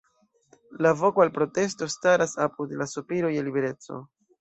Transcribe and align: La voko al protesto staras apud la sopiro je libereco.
La 0.85 0.93
voko 1.01 1.25
al 1.27 1.31
protesto 1.35 1.91
staras 1.99 2.35
apud 2.49 2.77
la 2.83 2.91
sopiro 2.97 3.35
je 3.39 3.49
libereco. 3.53 4.05